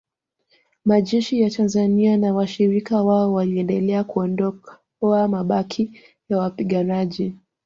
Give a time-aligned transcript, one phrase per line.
[0.85, 4.71] Majeshi ya Tanzania na washirika wao waliendelea kuondoa
[5.27, 7.35] mabaki ya wapiganaji